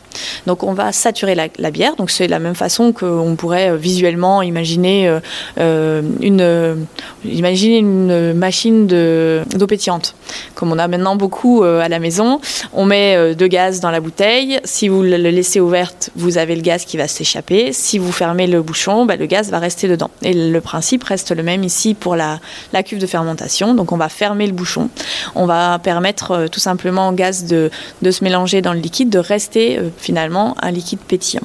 [0.46, 4.42] Donc on va saturer la, bière, donc c'est la même façon qu'on pourrait euh, visuellement
[4.42, 5.18] imaginer
[5.56, 6.86] une,
[7.24, 10.14] imaginer une machine d'eau pétillante,
[10.54, 12.40] comme on a maintenant beaucoup à la maison.
[12.72, 14.60] On met de gaz dans la bouteille.
[14.64, 17.72] Si vous le laissez ouverte, vous avez le gaz qui va s'échapper.
[17.72, 20.10] Si vous fermez le bouchon, bah, le gaz va rester dedans.
[20.22, 22.40] Et le principe reste le même ici pour la,
[22.84, 23.74] cuve de fermentation.
[23.74, 24.88] Donc on va fermer le bouchon.
[25.34, 27.70] On va permettre euh, tout simplement au gaz de,
[28.02, 31.42] de, se mélanger dans le liquide, de rester euh, finalement un liquide pétillant.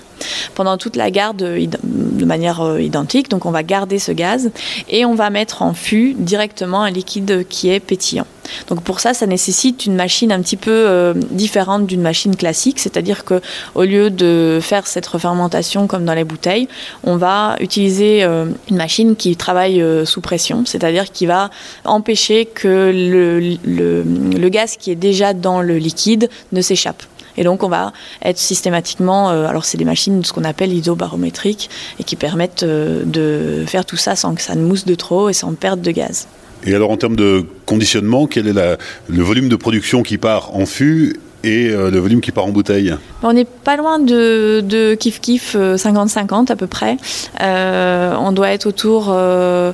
[0.55, 4.51] Pendant toute la garde euh, de manière identique, donc on va garder ce gaz
[4.89, 8.27] et on va mettre en fût directement un liquide qui est pétillant.
[8.67, 12.79] Donc pour ça, ça nécessite une machine un petit peu euh, différente d'une machine classique,
[12.79, 13.41] c'est-à-dire que
[13.73, 16.67] au lieu de faire cette refermentation comme dans les bouteilles,
[17.03, 21.49] on va utiliser euh, une machine qui travaille euh, sous pression, c'est-à-dire qui va
[21.83, 27.03] empêcher que le, gaz qui est déjà dans le liquide ne s'échappe.
[27.37, 27.91] Et donc, on va
[28.23, 29.27] être systématiquement.
[29.27, 34.15] alors, c'est des machines, ce qu'on appelle isobarométriques, et qui permettent de faire tout ça
[34.15, 36.27] sans que ça ne mousse de trop et sans perte de gaz.
[36.63, 40.65] Et alors en termes de conditionnement, quel est le volume de production qui part en
[40.65, 42.95] fût et euh, le volume qui part en bouteille?
[43.21, 46.97] On n'est pas loin de, de kiff kiff 50-50 euh, à peu près.
[47.41, 49.73] Euh, on doit être autour à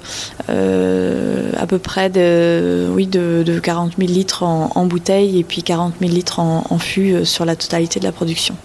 [1.68, 6.40] peu près de, oui, de, 40 000 litres en, bouteille et puis 40 000 litres
[6.40, 8.56] en, fût sur la totalité de la production.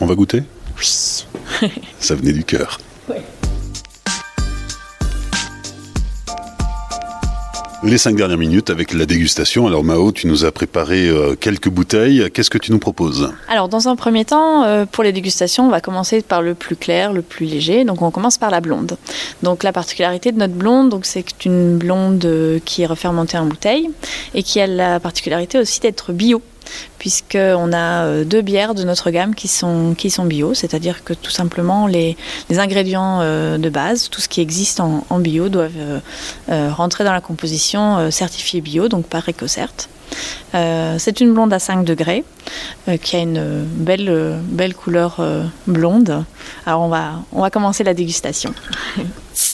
[0.00, 0.42] On va goûter?
[0.78, 1.24] Oui.
[1.98, 2.78] Ça venait du cœur.
[7.88, 9.66] Les cinq dernières minutes avec la dégustation.
[9.66, 12.30] Alors Mao, tu nous as préparé euh, quelques bouteilles.
[12.34, 13.32] Qu'est-ce que tu nous proposes?
[13.48, 16.76] Alors dans un premier temps, euh, pour les dégustations, on va commencer par le plus
[16.76, 17.84] clair, le plus léger.
[17.84, 18.98] Donc on commence par la blonde.
[19.42, 23.46] Donc la particularité de notre blonde, donc c'est une blonde euh, qui est refermentée en
[23.46, 23.88] bouteille
[24.34, 26.42] et qui a la particularité aussi d'être bio
[26.98, 31.12] puisqu'on a euh, deux bières de notre gamme qui sont, qui sont bio, c'est-à-dire que
[31.12, 32.16] tout simplement les,
[32.50, 36.00] ingrédients euh, de base, tout ce qui existe en, bio, doivent
[36.50, 39.72] euh, rentrer dans la composition certifiée bio, donc par EcoCert.
[40.52, 42.24] c'est une blonde à 5 degrés
[43.02, 45.20] qui a une belle, belle couleur
[45.66, 46.24] blonde.
[46.66, 48.54] Alors on va, on va commencer la dégustation.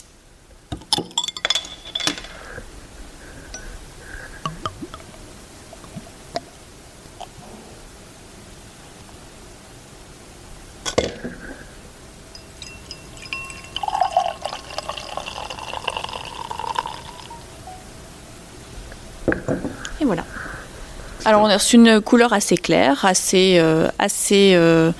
[21.55, 24.91] Reçu une couleur assez claire, assez, euh, assez euh,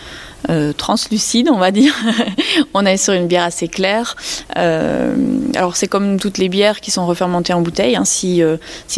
[0.78, 1.94] translucide, on va dire.
[2.74, 4.15] on est sur une bière assez claire.
[4.56, 7.98] alors c'est comme toutes les bières qui sont refermentées en bouteille.
[7.98, 8.06] Hein.
[8.06, 8.41] Si,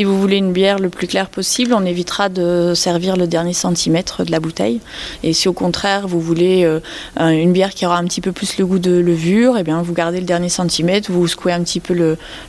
[0.03, 4.23] vous voulez une bière le plus claire possible, on évitera de servir le dernier centimètre
[4.23, 4.79] de la bouteille.
[5.23, 6.69] Et si au contraire vous voulez
[7.17, 9.93] une bière qui aura un petit peu plus le goût de levure, eh bien vous
[9.93, 11.93] gardez le dernier centimètre, vous secouez un petit peu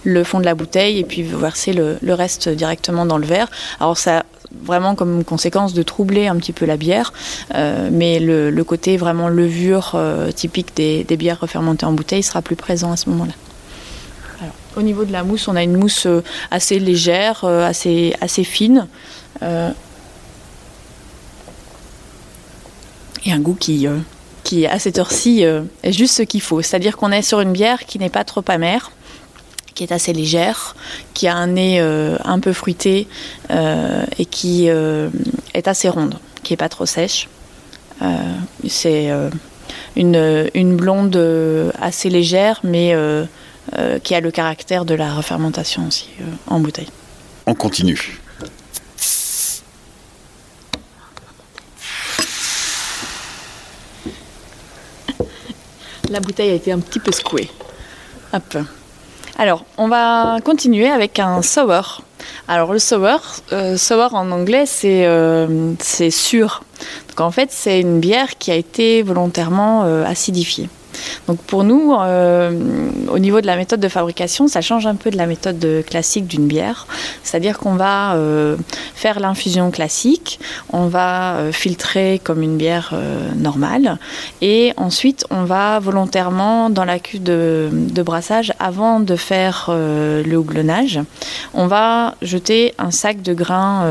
[0.04, 3.26] le, fond de la bouteille et puis vous versez le, le reste directement dans le
[3.26, 3.48] verre.
[3.80, 7.12] Alors ça vraiment comme conséquence de troubler un petit peu la bière,
[7.54, 12.56] euh, mais le, côté vraiment levure euh, typique des, bières refermentées en bouteille sera plus
[12.56, 13.32] présent à ce moment-là.
[14.76, 18.86] Au niveau de la mousse, on a une mousse euh, assez légère, assez, fine.
[19.42, 19.72] et
[23.32, 23.88] un goût qui,
[24.44, 26.62] qui à cette heure-ci, est juste ce qu'il faut.
[26.62, 28.92] C'est-à-dire qu'on est sur une bière qui n'est pas trop amère,
[29.78, 30.74] qui est assez légère,
[31.14, 33.06] qui a un nez euh, un peu fruité
[33.52, 35.08] euh, et qui euh,
[35.54, 37.28] est assez ronde, qui n'est pas trop sèche.
[38.68, 39.08] c'est
[39.94, 41.16] une, une, blonde
[41.80, 42.92] assez légère, mais
[44.02, 46.08] qui a le caractère de la refermentation aussi
[46.48, 46.90] en bouteille.
[47.46, 48.18] On continue.
[56.10, 57.48] La bouteille a été un petit peu secouée.
[58.32, 58.58] Hop.
[59.40, 62.02] Alors, on va continuer avec un sour.
[62.48, 63.20] Alors, le sour,
[63.52, 65.74] euh, sour en anglais, c'est euh,
[66.10, 66.64] sûr.
[67.08, 70.68] Donc, en fait, c'est une bière qui a été volontairement euh, acidifiée.
[71.26, 72.50] Donc pour nous, euh,
[73.10, 76.26] au niveau de la méthode de fabrication, ça change un peu de la méthode classique
[76.26, 76.86] d'une bière.
[77.22, 78.56] C'est-à-dire qu'on va euh,
[78.94, 80.40] faire l'infusion classique,
[80.72, 82.94] on va euh, filtrer comme une bière
[83.36, 83.98] normale,
[84.40, 91.00] et ensuite on va volontairement dans la cuve de, brassage, avant de faire le houblonnage,
[91.52, 93.86] on va jeter un sac de grains.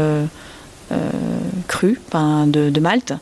[1.67, 3.13] cru, de, de, malt,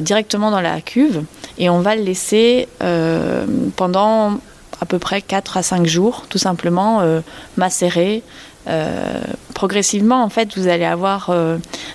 [0.00, 1.22] directement dans la cuve
[1.58, 4.38] et on va le laisser euh, pendant
[4.80, 7.20] à peu près 4 à 5 jours, tout simplement euh,
[7.56, 8.22] macérer.
[8.66, 9.20] Euh,
[9.54, 11.30] progressivement, en fait, vous allez avoir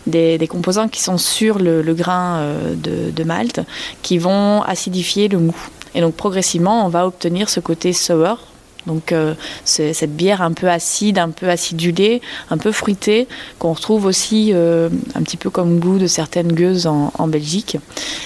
[0.07, 2.43] des, composants qui sont sur le, grain
[2.75, 3.61] de, de, malt
[4.01, 5.55] qui vont acidifier le mou.
[5.95, 8.37] Et donc, progressivement, on va obtenir ce côté sour,
[8.85, 9.33] donc euh,
[9.65, 13.27] c'est cette bière un peu acide, un peu acidulée, un peu fruitée,
[13.59, 17.77] qu'on retrouve aussi euh, un petit peu comme goût de certaines gueuses en, Belgique.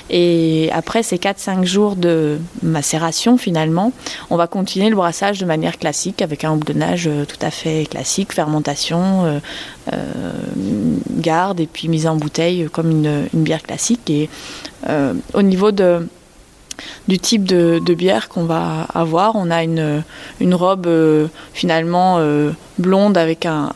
[0.10, 3.92] Et après ces 4-5 jours de macération finalement,
[4.30, 7.86] on va continuer le brassage de manière classique avec un houblonnage euh, tout à fait
[7.90, 9.42] classique, fermentation,
[11.18, 14.10] garde et puis mise en bouteille comme une, une bière classique.
[14.10, 14.30] Et
[15.34, 16.08] au niveau de
[17.08, 19.36] du type de, bière qu'on va avoir.
[19.36, 20.04] On a une,
[20.54, 23.72] robe euh, finalement euh, blonde avec un,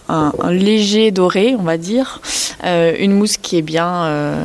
[0.49, 2.21] léger doré, on va dire.
[2.63, 4.35] Euh, une mousse qui est bien,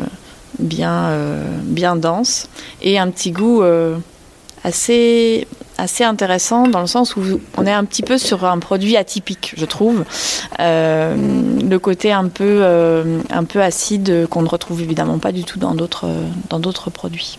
[0.58, 1.10] bien,
[1.62, 2.48] bien dense
[2.82, 3.62] et un petit goût
[4.64, 5.46] assez,
[5.78, 7.22] assez intéressant dans le sens où
[7.56, 10.04] on est un petit peu sur un produit atypique, je trouve.
[10.58, 12.64] le côté un peu,
[13.30, 17.38] un peu acide qu'on ne retrouve évidemment pas du tout dans d'autres produits.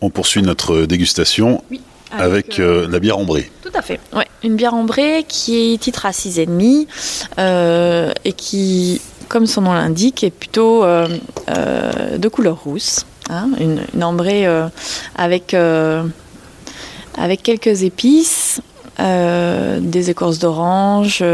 [0.00, 1.62] On poursuit notre dégustation
[2.10, 3.50] avec, euh, euh, la bière ambrée.
[3.62, 4.00] Tout à fait.
[4.14, 6.86] Ouais, une bière ambrée qui est titre à 6,5
[7.38, 13.06] euh, et qui, comme son nom l'indique, est plutôt de couleur rousse.
[13.28, 13.48] Hein.
[13.58, 14.46] une, ambrée
[15.16, 15.54] avec,
[17.18, 18.60] avec quelques épices,
[18.98, 21.24] des écorces d'orange,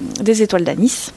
[0.00, 1.10] des étoiles d'anis.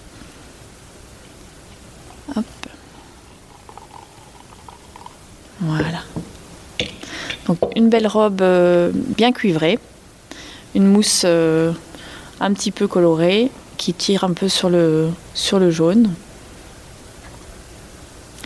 [5.61, 6.03] Voilà.
[7.47, 9.79] Donc une belle robe euh, bien cuivrée,
[10.75, 11.71] une mousse euh,
[12.39, 16.13] un petit peu colorée qui tire un peu sur le, sur le jaune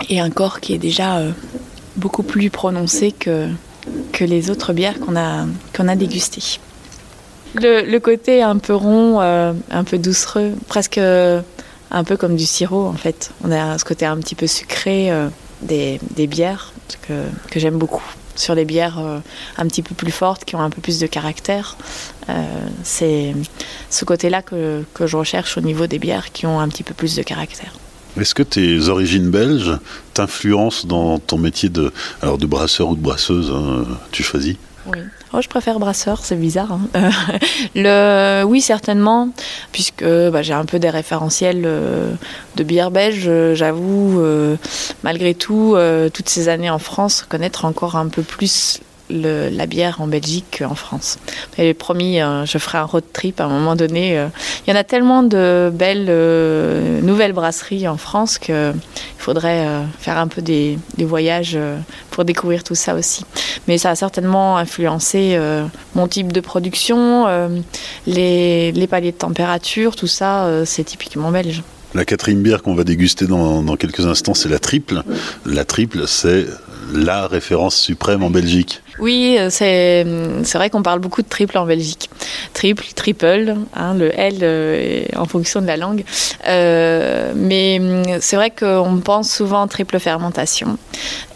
[0.09, 1.31] et un corps qui est déjà euh,
[1.95, 3.47] beaucoup plus prononcé que,
[4.11, 5.45] que les autres bières qu'on a,
[5.77, 6.59] a dégustées.
[7.55, 12.85] Le, le, côté un peu rond, un peu doucereux, presque un peu comme du sirop
[12.87, 13.31] en fait.
[13.45, 15.09] On a ce côté un petit peu sucré
[15.65, 16.73] des, bières
[17.07, 18.03] que, que j'aime beaucoup.
[18.35, 19.19] Sur les bières euh,
[19.57, 21.77] un petit peu plus fortes, qui ont un peu plus de caractère,
[22.29, 22.43] euh,
[22.83, 23.33] c'est
[23.89, 26.93] ce côté-là que, que je recherche au niveau des bières qui ont un petit peu
[26.93, 27.73] plus de caractère.
[28.19, 29.77] Est-ce que tes origines belges
[30.13, 34.55] t'influencent dans ton métier de, alors de brasseur ou de brasseuse hein, Tu choisis?
[35.33, 36.73] Oh, je préfère brasseur, c'est bizarre.
[36.73, 37.09] Hein.
[37.75, 39.29] le, oui, certainement,
[39.71, 42.11] puisque bah, j'ai un peu des référentiels euh,
[42.55, 43.29] de bière belge.
[43.53, 44.55] J'avoue, euh,
[45.03, 50.01] malgré tout, euh, toutes ces années en France, connaître encore un peu plus la bière
[50.01, 51.17] en Belgique qu'en France.
[51.57, 54.17] J'avais promis, euh, je ferai un road trip à un moment donné.
[54.17, 54.27] Euh.
[54.65, 58.73] il y en a tellement de belles euh, nouvelles brasseries en France qu'il
[59.17, 59.67] faudrait
[59.99, 61.57] faire un peu des, voyages
[62.11, 63.25] pour découvrir tout ça aussi.
[63.67, 65.39] Mais ça a certainement influencé
[65.93, 67.27] mon type de production,
[68.07, 71.63] les, paliers de température, tout ça, c'est typiquement belge.
[71.93, 75.03] La quatrième bière qu'on va déguster dans quelques instants, c'est la triple.
[75.45, 76.45] La triple, c'est
[76.93, 78.81] la référence suprême en Belgique.
[78.99, 82.09] Oui, euh, c'est vrai qu'on parle beaucoup de triple en Belgique.
[82.53, 86.05] Triple, triple, hein, le L euh, en fonction de la langue.
[86.47, 90.77] Euh, mais hum, c'est vrai qu'on pense souvent triple fermentation.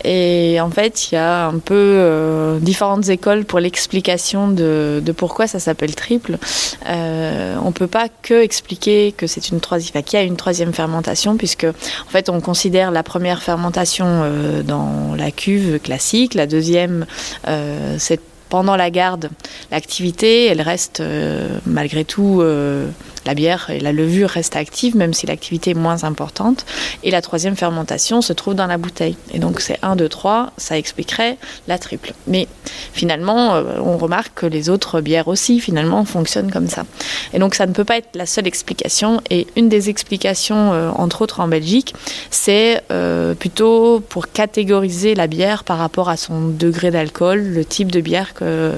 [0.05, 5.60] Et en fait, il y a un peu différentes écoles pour l'explication de, pourquoi ça
[5.60, 6.38] s'appelle triple.
[6.86, 10.72] on ne peut pas que expliquer que c'est une troisième, qu'il y a une troisième
[10.72, 14.24] fermentation, puisque en fait, on considère la première fermentation
[14.66, 17.05] dans la cuve classique, la deuxième
[17.97, 19.30] c'est pendant la garde,
[19.72, 22.89] l'activité, elle reste euh, malgré tout euh,
[23.26, 26.65] la bière et la levure restent actives, même si l'activité est moins importante.
[27.03, 29.15] Et la troisième fermentation se trouve dans la bouteille.
[29.34, 32.13] Et donc c'est 1, 2, 3, ça expliquerait la triple.
[32.28, 32.47] Mais
[32.93, 36.86] finalement, euh, on remarque que les autres bières aussi, finalement, fonctionnent comme ça.
[37.34, 39.22] Et donc ça ne peut pas être la seule explication.
[39.30, 41.93] Et une des explications, euh, entre autres en Belgique,
[42.32, 47.91] c'est euh, plutôt pour catégoriser la bière par rapport à son degré d'alcool, le type
[47.91, 48.74] de bière que,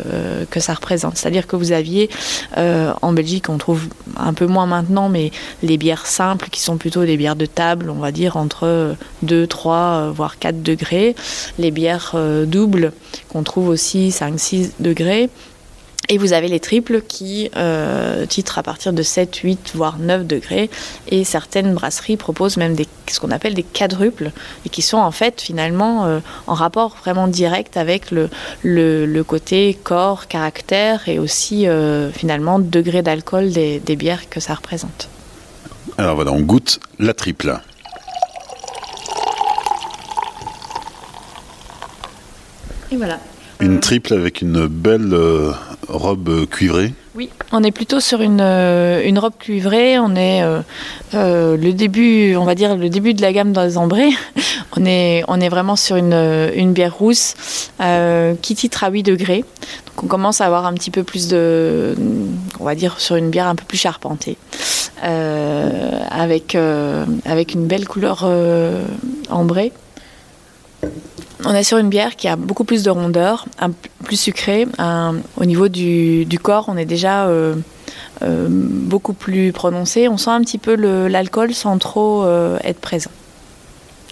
[0.59, 1.17] ça représente.
[1.17, 2.09] C'est-à-dire que vous aviez,
[2.55, 6.77] en Belgique, on trouve un un peu moins maintenant, mais les bières simples qui sont
[6.77, 11.15] plutôt des bières de table, on va dire entre 2, 3, euh, voire 4 degrés.
[11.59, 12.93] Les bières euh, doubles
[13.27, 15.29] qu'on trouve aussi 5, 6 degrés.
[16.11, 20.27] Et vous avez les triples qui euh, titrent à partir de 7, 8, voire 9
[20.27, 20.69] degrés.
[21.07, 24.31] Et certaines brasseries proposent même des, ce qu'on appelle des quadruples,
[24.65, 28.29] et qui sont en fait finalement euh, en rapport vraiment direct avec le,
[28.61, 34.55] le, côté corps, caractère et aussi euh, finalement degré d'alcool des, des bières que ça
[34.55, 35.07] représente.
[35.97, 37.57] Alors voilà, on goûte la triple.
[42.91, 43.17] Et voilà.
[43.61, 45.15] Une triple avec une belle
[45.87, 49.99] robe cuivrée Oui, on est plutôt sur une, euh, robe cuivrée.
[49.99, 50.61] On est euh,
[51.13, 54.09] euh, le début, on va dire le début de la gamme dans les ambrés.
[54.77, 57.35] On est, vraiment sur une, une bière rousse
[58.41, 59.43] qui titre à 8 degrés.
[59.85, 61.93] Donc on commence à avoir un petit peu plus de,
[62.59, 64.37] on va dire sur une bière un peu plus charpentée,
[65.01, 66.57] avec,
[67.25, 68.27] avec une belle couleur
[69.29, 69.73] ambrée.
[71.45, 73.45] On est sur une bière qui a beaucoup plus de rondeur,
[74.03, 74.67] plus sucrée.
[75.37, 77.55] au niveau du, corps, on est déjà euh,
[78.21, 80.07] euh, beaucoup plus prononcé.
[80.07, 80.75] On sent un petit peu
[81.07, 83.11] l'alcool sans trop euh, être présent.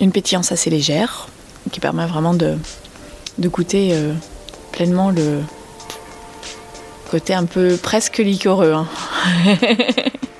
[0.01, 1.27] Une pétillance assez légère
[1.71, 2.55] qui permet vraiment de,
[3.37, 3.93] de goûter
[4.71, 5.39] pleinement le
[7.11, 8.73] côté un peu presque liquoreux.
[8.73, 8.87] Hein.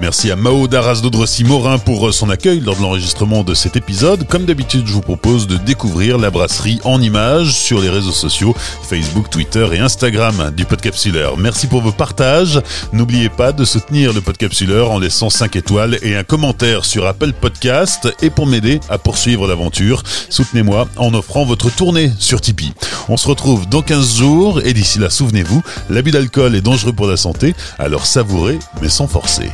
[0.00, 3.76] Merci à Mao Daras Dodrossi Morin pour euh, son accueil lors de l'enregistrement de cet
[3.76, 4.26] épisode.
[4.28, 8.54] Comme d'habitude, je vous propose de découvrir la brasserie en images sur les réseaux sociaux
[8.82, 11.36] Facebook, Twitter et Instagram du Podcapsuleur.
[11.36, 12.60] Merci pour vos partages.
[12.92, 17.32] N'oubliez pas de soutenir le Podcapsuleur en laissant 5 étoiles et un commentaire sur Apple
[17.32, 18.08] Podcast.
[18.22, 22.72] Et pour m'aider à poursuivre l'aventure, soutenez-moi en offrant votre tournée sur Tipeee.
[23.08, 27.08] On se retrouve dans 15 jours et d'ici là, souvenez-vous, l'abus d'alcool est dangereux pour
[27.08, 29.50] la santé, alors savourez mais sans forcer.